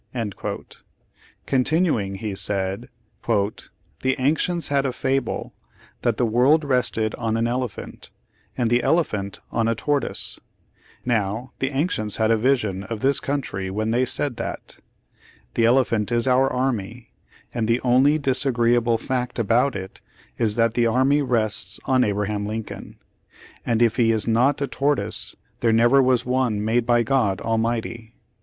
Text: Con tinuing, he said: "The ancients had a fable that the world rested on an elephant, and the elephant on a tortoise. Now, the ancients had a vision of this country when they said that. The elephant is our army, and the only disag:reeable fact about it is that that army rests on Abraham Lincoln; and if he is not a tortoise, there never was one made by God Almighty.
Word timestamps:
Con 0.15 0.33
tinuing, 1.63 2.17
he 2.17 2.33
said: 2.33 2.89
"The 3.27 4.15
ancients 4.17 4.69
had 4.69 4.83
a 4.83 4.91
fable 4.91 5.53
that 6.01 6.17
the 6.17 6.25
world 6.25 6.63
rested 6.63 7.13
on 7.19 7.37
an 7.37 7.45
elephant, 7.47 8.09
and 8.57 8.71
the 8.71 8.81
elephant 8.81 9.41
on 9.51 9.67
a 9.67 9.75
tortoise. 9.75 10.39
Now, 11.05 11.51
the 11.59 11.69
ancients 11.69 12.15
had 12.15 12.31
a 12.31 12.37
vision 12.39 12.81
of 12.85 13.01
this 13.01 13.19
country 13.19 13.69
when 13.69 13.91
they 13.91 14.03
said 14.05 14.37
that. 14.37 14.77
The 15.53 15.65
elephant 15.65 16.11
is 16.11 16.25
our 16.27 16.51
army, 16.51 17.11
and 17.53 17.67
the 17.67 17.79
only 17.81 18.17
disag:reeable 18.17 18.97
fact 18.99 19.37
about 19.37 19.75
it 19.75 20.01
is 20.35 20.55
that 20.55 20.73
that 20.73 20.87
army 20.87 21.21
rests 21.21 21.79
on 21.85 22.03
Abraham 22.03 22.47
Lincoln; 22.47 22.97
and 23.63 23.83
if 23.83 23.97
he 23.97 24.11
is 24.11 24.27
not 24.27 24.59
a 24.63 24.67
tortoise, 24.67 25.35
there 25.59 25.71
never 25.71 26.01
was 26.01 26.25
one 26.25 26.65
made 26.65 26.87
by 26.87 27.03
God 27.03 27.39
Almighty. 27.41 28.15